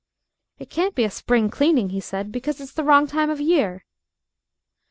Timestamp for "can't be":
0.71-1.03